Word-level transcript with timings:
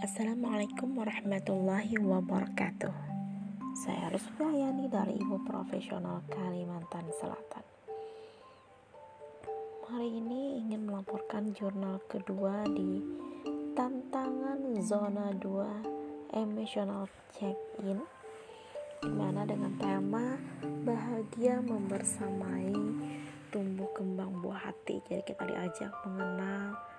Assalamualaikum 0.00 0.96
warahmatullahi 0.96 2.00
wabarakatuh. 2.00 2.94
Saya 3.76 4.08
Rusfi 4.08 4.40
Ayani 4.40 4.88
dari 4.88 5.20
Ibu 5.20 5.44
Profesional 5.44 6.24
Kalimantan 6.32 7.04
Selatan. 7.20 7.60
Hari 9.92 10.08
ini 10.08 10.64
ingin 10.64 10.88
melaporkan 10.88 11.52
jurnal 11.52 12.00
kedua 12.08 12.64
di 12.72 13.04
Tantangan 13.76 14.80
Zona 14.80 15.28
2 15.36 16.40
Emotional 16.40 17.04
Check-in 17.36 18.00
Di 19.04 19.12
mana 19.12 19.44
dengan 19.44 19.76
tema 19.76 20.40
Bahagia 20.88 21.60
membersamai 21.60 22.72
tumbuh 23.52 23.92
kembang 23.92 24.40
buah 24.40 24.72
hati 24.72 25.04
Jadi 25.04 25.20
kita 25.28 25.44
diajak 25.44 25.92
mengenal 26.08 26.91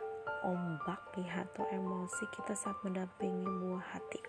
ombak 0.44 1.00
ya 1.16 1.48
atau 1.48 1.64
emosi 1.72 2.28
kita 2.36 2.52
saat 2.52 2.76
mendampingi 2.84 3.48
buah 3.48 3.96
hati. 3.96 4.20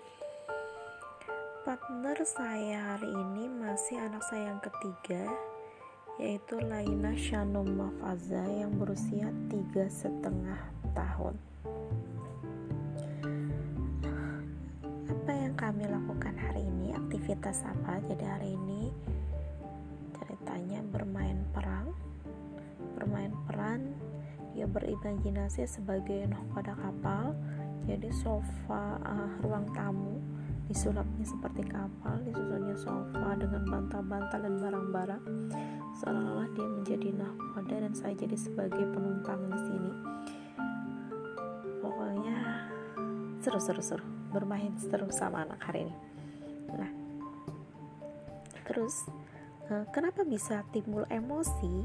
Partner 1.66 2.18
saya 2.22 2.94
hari 2.94 3.10
ini 3.10 3.50
masih 3.50 3.98
anak 3.98 4.22
saya 4.30 4.54
yang 4.54 4.62
ketiga 4.62 5.26
yaitu 6.22 6.62
Laina 6.62 7.10
Shanum 7.18 7.66
Mafaza 7.74 8.46
yang 8.46 8.78
berusia 8.78 9.34
tiga 9.50 9.90
setengah 9.90 10.62
tahun. 10.94 11.34
Apa 15.10 15.32
yang 15.34 15.54
kami 15.58 15.90
lakukan 15.90 16.38
hari 16.38 16.62
ini? 16.62 16.94
Aktivitas 16.94 17.66
apa 17.66 17.98
jadi 18.06 18.24
hari 18.38 18.54
ini? 18.54 18.94
Ceritanya 20.14 20.86
bermain 20.86 21.42
perang 21.50 21.73
berimajinasi 24.74 25.62
sebagai 25.70 26.26
nahkoda 26.26 26.74
kapal 26.74 27.38
jadi 27.86 28.10
sofa 28.10 28.98
uh, 29.06 29.30
ruang 29.46 29.70
tamu 29.70 30.18
disulapnya 30.66 31.22
seperti 31.28 31.62
kapal 31.68 32.16
disusunnya 32.24 32.74
sofa 32.74 33.36
dengan 33.36 33.62
bantal-bantal 33.68 34.40
dan 34.40 34.54
barang-barang 34.56 35.24
seolah-olah 36.00 36.48
dia 36.56 36.66
menjadi 36.66 37.08
nahkoda 37.14 37.76
dan 37.84 37.92
saya 37.94 38.14
jadi 38.16 38.34
sebagai 38.34 38.82
penumpang 38.90 39.40
di 39.46 39.58
sini. 39.68 39.92
Pokoknya 41.78 42.36
seru-seru-seru 43.44 44.04
bermain 44.32 44.74
seru 44.80 45.06
sama 45.14 45.46
anak 45.46 45.60
hari 45.62 45.86
ini. 45.86 45.96
Nah 46.74 46.90
terus 48.64 49.04
uh, 49.68 49.84
kenapa 49.92 50.24
bisa 50.24 50.64
timbul 50.72 51.04
emosi 51.12 51.84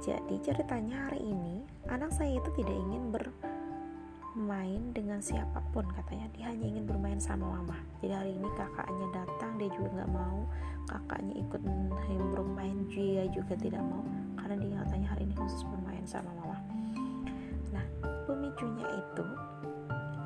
jadi 0.00 0.36
ceritanya 0.40 1.12
hari 1.12 1.20
ini 1.28 1.60
anak 1.92 2.08
saya 2.16 2.40
itu 2.40 2.48
tidak 2.56 2.72
ingin 2.72 3.12
bermain 3.12 4.80
dengan 4.96 5.20
siapa 5.20 5.60
pun 5.76 5.84
katanya. 5.92 6.24
Dia 6.32 6.48
hanya 6.48 6.72
ingin 6.72 6.88
bermain 6.88 7.20
sama 7.20 7.60
mama. 7.60 7.76
Jadi 8.00 8.12
hari 8.16 8.32
ini 8.32 8.48
kakaknya 8.56 9.06
datang 9.12 9.60
dia 9.60 9.68
juga 9.76 10.00
nggak 10.00 10.12
mau. 10.16 10.48
Kakaknya 10.88 11.36
ikut 11.36 11.62
himbrung 12.08 12.56
main 12.56 12.88
dia 12.88 13.28
juga 13.28 13.52
tidak 13.60 13.84
mau 13.84 14.00
karena 14.40 14.56
dia 14.56 14.74
katanya 14.88 15.08
hari 15.12 15.22
ini 15.28 15.34
khusus 15.36 15.60
bermain 15.68 16.04
sama 16.08 16.32
mama. 16.32 16.56
Nah 17.76 17.84
pemicunya 18.24 18.88
itu 18.88 19.26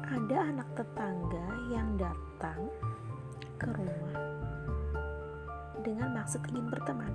ada 0.07 0.37
anak 0.55 0.69
tetangga 0.79 1.47
yang 1.75 1.99
datang 1.99 2.71
ke 3.59 3.67
rumah 3.75 4.23
dengan 5.83 6.15
maksud 6.15 6.41
ingin 6.55 6.71
berteman 6.71 7.11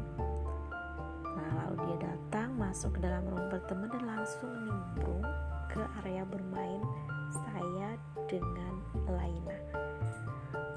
masuk 2.70 2.94
ke 2.94 3.00
dalam 3.02 3.26
ruang 3.26 3.50
berteman 3.50 3.90
dan 3.90 4.06
langsung 4.06 4.54
nimbrung 4.62 5.26
ke 5.74 5.82
area 6.06 6.22
bermain 6.22 6.78
saya 7.34 7.98
dengan 8.30 8.78
Laina. 9.10 9.58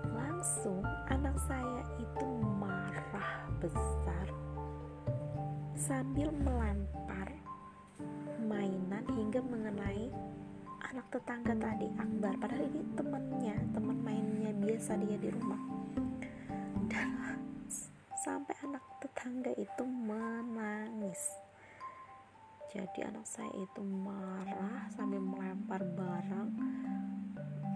Langsung 0.08 0.80
anak 1.12 1.36
saya 1.44 1.84
itu 2.00 2.28
marah 2.56 3.44
besar 3.60 4.24
sambil 5.76 6.32
melempar 6.32 7.28
mainan 8.40 9.04
hingga 9.12 9.44
mengenai 9.44 10.08
anak 10.88 11.04
tetangga 11.12 11.52
tadi 11.60 11.92
Akbar. 12.00 12.40
Padahal 12.40 12.72
ini 12.72 12.80
temannya 12.96 13.56
teman 13.76 14.00
mainnya 14.00 14.52
biasa 14.64 14.96
dia 14.96 15.20
di 15.20 15.28
rumah. 15.28 15.60
Dan 16.88 17.20
sampai 18.24 18.56
anak 18.64 18.80
tetangga 19.04 19.52
itu 19.60 19.84
menangis 19.84 21.41
jadi 22.72 23.12
anak 23.12 23.28
saya 23.28 23.52
itu 23.52 23.84
marah 23.84 24.88
sambil 24.96 25.20
melempar 25.20 25.84
barang. 25.84 26.48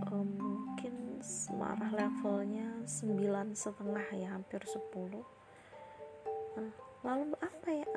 Um, 0.08 0.28
mungkin 0.40 1.20
marah 1.52 1.92
levelnya 1.92 2.80
sembilan 2.88 3.52
setengah 3.52 4.06
ya 4.16 4.32
hampir 4.32 4.64
10 4.64 4.80
nah, 6.56 6.72
lalu 7.04 7.36
apa 7.44 7.68
ya? 7.76 7.88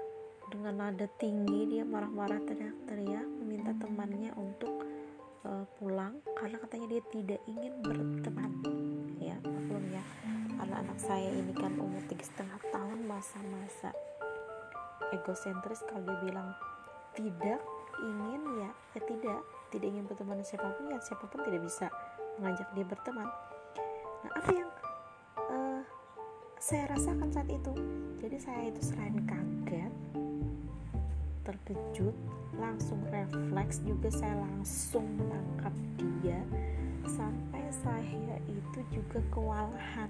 Dengan 0.51 0.75
nada 0.75 1.07
tinggi 1.15 1.71
dia 1.71 1.87
marah-marah 1.87 2.43
teriak-teriak 2.43 3.27
meminta 3.31 3.71
temannya 3.79 4.35
untuk 4.35 4.83
uh, 5.47 5.63
pulang 5.79 6.19
karena 6.35 6.59
katanya 6.59 6.99
dia 6.99 7.01
tidak 7.15 7.39
ingin 7.47 7.79
berteman. 7.79 8.51
Ya 9.23 9.39
maklum 9.39 9.87
ya 9.87 10.03
karena 10.59 10.75
anak 10.83 10.99
saya 10.99 11.31
ini 11.31 11.55
kan 11.55 11.79
umur 11.79 12.03
tiga 12.11 12.27
setengah 12.27 12.59
tahun 12.75 13.07
masa-masa 13.07 13.95
egosentris 15.15 15.79
kalau 15.87 16.03
dia 16.03 16.19
bilang 16.27 16.51
tidak 17.15 17.59
ingin 17.99 18.41
ya 18.59 18.69
ya 18.95 19.01
tidak. 19.05 19.41
Tidak 19.69 19.85
ingin 19.85 20.09
berteman 20.09 20.41
dengan 20.41 20.49
siapa 20.49 20.67
pun 20.73 20.85
ya 20.89 20.97
siapa 20.97 21.25
pun 21.29 21.39
tidak 21.45 21.61
bisa 21.61 21.87
mengajak 22.41 22.67
dia 22.73 22.85
berteman. 22.89 23.29
Nah 24.25 24.31
apa 24.33 24.49
yang 24.49 24.69
uh, 25.37 25.81
saya 26.57 26.89
rasakan 26.89 27.29
saat 27.29 27.49
itu? 27.53 27.73
Jadi 28.17 28.37
saya 28.41 28.61
itu 28.73 28.81
selain 28.81 29.17
kaget 29.29 29.93
terkejut 31.45 32.13
langsung 32.57 33.01
refleks 33.09 33.81
juga 33.85 34.09
saya 34.09 34.41
langsung 34.41 35.05
menangkap 35.21 35.73
dia. 35.97 36.41
Sampai 37.05 37.65
saya 37.69 38.37
itu 38.49 38.79
juga 38.89 39.21
kewalahan 39.29 40.09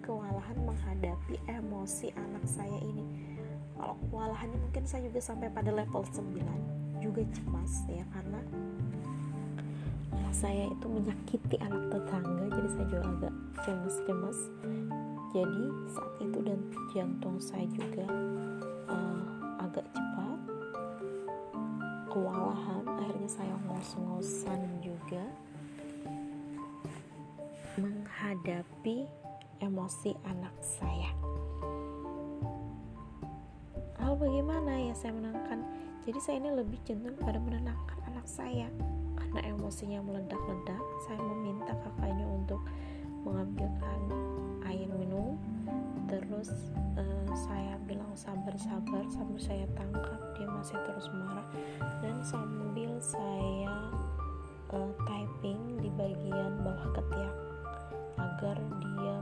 kewalahan 0.00 0.56
menghadapi 0.62 1.36
emosi 1.50 2.14
anak 2.14 2.44
saya 2.46 2.78
ini 2.80 3.35
kalau 3.76 3.94
kewalahannya 4.08 4.58
mungkin 4.58 4.84
saya 4.88 5.06
juga 5.06 5.20
sampai 5.20 5.52
pada 5.52 5.70
level 5.70 6.02
9 6.02 7.04
juga 7.04 7.22
cemas 7.32 7.84
ya 7.86 8.04
karena 8.10 8.40
saya 10.36 10.68
itu 10.68 10.84
menyakiti 10.84 11.56
anak 11.64 11.88
tetangga 11.88 12.44
jadi 12.52 12.68
saya 12.76 12.86
juga 12.92 13.04
agak 13.08 13.34
cemas-cemas. 13.64 14.38
Jadi 15.32 15.64
saat 15.88 16.14
itu 16.20 16.38
dan 16.44 16.60
jantung 16.92 17.36
saya 17.40 17.64
juga 17.72 18.04
uh, 18.92 19.24
agak 19.64 19.88
cepat. 19.96 20.38
Kewalahan 22.12 22.84
akhirnya 22.84 23.30
saya 23.32 23.54
ngos-ngosan 23.64 24.60
juga. 24.84 25.24
Menghadapi 27.80 29.08
emosi 29.64 30.16
anak 30.28 30.52
saya. 30.60 31.35
Lalu 34.16 34.32
bagaimana 34.32 34.72
ya 34.80 34.96
saya 34.96 35.12
menenangkan? 35.12 35.60
Jadi 36.08 36.18
saya 36.24 36.40
ini 36.40 36.48
lebih 36.56 36.80
cenderung 36.88 37.20
pada 37.20 37.36
menenangkan 37.36 38.00
anak 38.08 38.24
saya 38.24 38.64
karena 39.12 39.44
emosinya 39.44 40.00
meledak-ledak. 40.00 40.80
Saya 41.04 41.20
meminta 41.20 41.76
kakaknya 41.84 42.24
untuk 42.24 42.64
mengambilkan 43.28 44.00
air 44.72 44.88
minum. 44.96 45.36
Terus 46.08 46.48
uh, 46.96 47.28
saya 47.36 47.76
bilang 47.84 48.08
sabar-sabar 48.16 49.04
sambil 49.12 49.36
saya 49.36 49.68
tangkap 49.76 50.16
dia 50.32 50.48
masih 50.48 50.80
terus 50.88 51.12
marah 51.12 51.44
dan 52.00 52.16
sambil 52.24 52.96
saya 52.96 53.76
uh, 54.72 54.96
typing 55.04 55.60
di 55.84 55.92
bagian 55.92 56.56
bawah 56.64 56.88
ketiak 56.96 57.36
agar 58.16 58.56
dia 58.80 59.16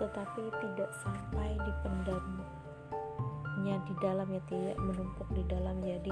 tetapi 0.00 0.48
tidak 0.64 0.90
sampai 1.04 1.60
dipendamnya 1.60 3.76
di 3.84 3.94
dalam 4.00 4.24
ya 4.32 4.40
tidak 4.48 4.76
menumpuk 4.80 5.28
di 5.36 5.44
dalam. 5.44 5.76
Jadi 5.84 6.08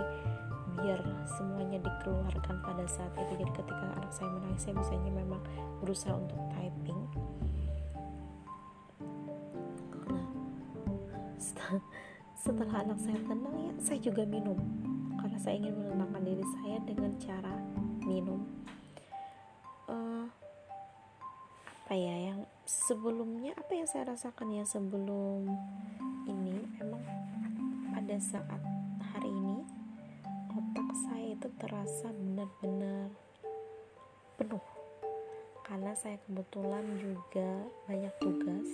biar 0.79 1.01
semuanya 1.25 1.81
dikeluarkan 1.81 2.61
pada 2.61 2.85
saat 2.85 3.09
itu. 3.17 3.41
Jadi 3.41 3.53
ketika 3.57 3.85
anak 3.97 4.13
saya 4.13 4.29
menangis 4.29 4.69
saya 4.69 4.77
misalnya 4.77 5.13
memang 5.17 5.41
berusaha 5.81 6.13
untuk 6.13 6.37
typing. 6.53 7.01
Nah 10.13 10.29
setelah 12.37 12.85
anak 12.85 13.01
saya 13.01 13.17
tenang 13.25 13.57
ya 13.57 13.73
saya 13.81 13.99
juga 14.05 14.29
minum. 14.29 14.61
Karena 15.19 15.39
saya 15.41 15.59
ingin 15.59 15.75
menenangkan 15.75 16.23
diri 16.23 16.45
saya 16.61 16.77
dengan 16.85 17.11
cara 17.17 17.57
minum. 18.05 18.45
Apa 21.89 21.97
ya 21.97 22.17
yang 22.31 22.45
sebelumnya 22.69 23.57
apa 23.57 23.73
yang 23.73 23.89
saya 23.89 24.13
rasakan 24.13 24.53
ya 24.53 24.65
sebelum 24.69 25.49
ini? 26.29 26.61
Memang 26.77 27.01
pada 27.97 28.17
saat 28.21 28.61
hari 29.17 29.33
ini 29.33 29.65
otak 30.53 30.89
saya 31.09 31.33
itu 31.33 31.49
terasa 31.57 32.13
benar-benar 32.13 33.09
penuh. 34.37 34.65
Karena 35.65 35.97
saya 35.97 36.21
kebetulan 36.29 36.85
juga 37.01 37.65
banyak 37.89 38.13
tugas 38.21 38.69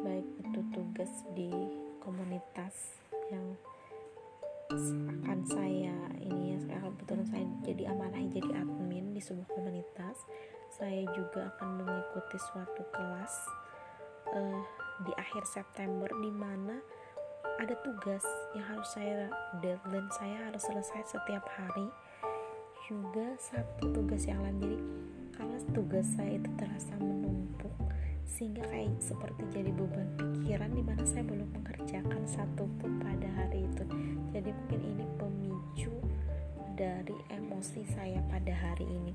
baik 0.00 0.24
itu 0.40 0.60
tugas 0.72 1.12
di 1.36 1.52
komunitas 2.00 2.96
yang 3.28 3.44
akan 4.72 5.40
saya 5.44 5.96
ini 6.24 6.56
ya 6.56 6.80
kebetulan 6.88 7.26
saya 7.28 7.44
jadi 7.66 7.92
amanah 7.92 8.22
jadi 8.32 8.64
admin 8.64 9.12
di 9.12 9.20
sebuah 9.20 9.44
komunitas 9.52 10.24
saya 10.80 11.04
juga 11.12 11.52
akan 11.52 11.84
mengikuti 11.84 12.40
suatu 12.40 12.80
kelas 12.88 13.34
uh, 14.32 14.60
di 15.04 15.12
akhir 15.20 15.44
September 15.44 16.08
di 16.24 16.32
mana 16.32 16.80
ada 17.60 17.76
tugas 17.84 18.24
yang 18.56 18.64
harus 18.64 18.88
saya 18.96 19.28
deadline 19.60 20.08
saya 20.16 20.48
harus 20.48 20.64
selesai 20.64 21.04
setiap 21.04 21.44
hari. 21.52 21.84
Juga 22.88 23.36
satu 23.36 23.92
tugas 23.92 24.24
yang 24.24 24.40
lain 24.40 24.56
jadi 24.56 24.78
karena 25.36 25.58
tugas 25.76 26.08
saya 26.16 26.40
itu 26.40 26.48
terasa 26.56 26.96
menumpuk 26.96 27.76
sehingga 28.24 28.64
kayak 28.72 28.96
seperti 29.04 29.44
jadi 29.52 29.76
beban 29.76 30.08
pikiran 30.16 30.72
di 30.72 30.80
mana 30.80 31.04
saya 31.04 31.28
belum 31.28 31.60
mengerjakan 31.60 32.24
satu 32.24 32.64
pun 32.80 32.96
pada 33.04 33.28
hari 33.36 33.68
itu. 33.68 33.84
Jadi 34.32 34.48
mungkin 34.48 34.80
ini 34.96 35.04
pemicu 35.20 35.92
dari 36.72 37.20
emosi 37.28 37.84
saya 37.92 38.24
pada 38.32 38.56
hari 38.56 38.88
ini 38.88 39.12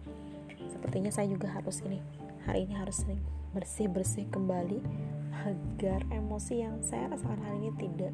sepertinya 0.72 1.12
saya 1.12 1.32
juga 1.32 1.52
harus 1.52 1.82
ini 1.84 2.00
hari 2.46 2.68
ini 2.70 2.74
harus 2.78 3.04
sering 3.04 3.22
bersih 3.56 3.88
bersih 3.88 4.26
kembali 4.30 4.84
agar 5.46 6.02
emosi 6.12 6.64
yang 6.66 6.80
saya 6.82 7.12
rasakan 7.12 7.40
hari 7.44 7.58
ini 7.68 7.72
tidak 7.78 8.14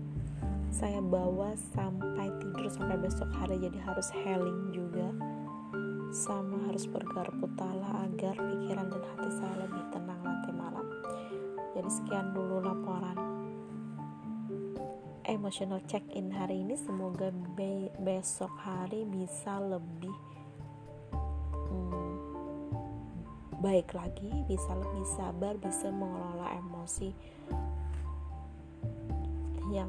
saya 0.72 1.04
bawa 1.04 1.52
sampai 1.76 2.32
tidur 2.40 2.72
sampai 2.72 2.96
besok 2.96 3.28
hari. 3.36 3.60
Jadi 3.60 3.78
harus 3.84 4.08
healing 4.24 4.72
juga 4.72 5.12
sama 6.16 6.64
harus 6.68 6.88
bergarap 6.88 7.36
utala 7.44 8.08
agar 8.08 8.36
pikiran 8.40 8.88
dan 8.88 9.04
hati 9.04 9.30
saya 9.36 9.56
lebih 9.68 9.84
tenang 9.92 10.22
nanti 10.24 10.50
malam. 10.56 10.88
Jadi 11.76 11.90
sekian 11.92 12.32
dulu 12.32 12.64
laporan 12.64 13.20
emotional 15.28 15.84
check 15.92 16.04
in 16.16 16.32
hari 16.32 16.64
ini. 16.64 16.80
Semoga 16.80 17.36
be 17.60 17.92
besok 18.00 18.52
hari 18.64 19.04
bisa 19.12 19.60
lebih 19.60 20.16
hmm, 21.68 22.11
baik 23.62 23.94
lagi 23.94 24.30
bisa 24.50 24.74
lebih 24.74 25.06
sabar 25.06 25.54
bisa 25.62 25.94
mengelola 25.94 26.50
emosi 26.58 27.13
yang 29.69 29.88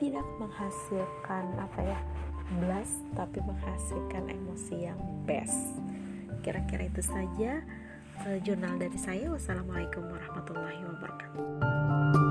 tidak 0.00 0.24
menghasilkan 0.40 1.44
apa 1.60 1.80
ya 1.84 2.00
blast 2.58 2.98
tapi 3.14 3.38
menghasilkan 3.44 4.26
emosi 4.28 4.90
yang 4.90 4.98
best. 5.28 5.78
Kira-kira 6.42 6.90
itu 6.90 7.04
saja 7.04 7.62
uh, 8.26 8.38
jurnal 8.42 8.80
dari 8.82 8.98
saya. 8.98 9.30
Wassalamualaikum 9.30 10.02
warahmatullahi 10.10 10.82
wabarakatuh 10.82 12.21